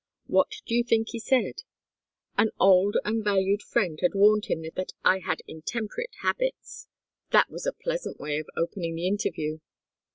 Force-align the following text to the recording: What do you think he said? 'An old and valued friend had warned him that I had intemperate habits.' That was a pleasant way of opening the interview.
What 0.25 0.49
do 0.65 0.73
you 0.73 0.83
think 0.83 1.09
he 1.09 1.19
said? 1.19 1.61
'An 2.35 2.49
old 2.59 2.97
and 3.05 3.23
valued 3.23 3.61
friend 3.61 3.99
had 4.01 4.15
warned 4.15 4.45
him 4.47 4.63
that 4.63 4.93
I 5.05 5.19
had 5.19 5.43
intemperate 5.47 6.15
habits.' 6.23 6.87
That 7.29 7.51
was 7.51 7.67
a 7.67 7.71
pleasant 7.73 8.19
way 8.19 8.39
of 8.39 8.49
opening 8.57 8.95
the 8.95 9.05
interview. 9.05 9.59